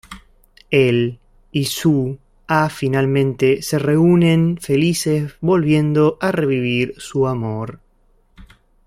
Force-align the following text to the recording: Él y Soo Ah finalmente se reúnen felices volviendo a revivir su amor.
Él 0.71 1.19
y 1.51 1.65
Soo 1.65 2.17
Ah 2.47 2.69
finalmente 2.69 3.61
se 3.61 3.77
reúnen 3.77 4.57
felices 4.59 5.35
volviendo 5.41 6.17
a 6.21 6.31
revivir 6.31 6.95
su 6.97 7.27
amor. 7.27 7.81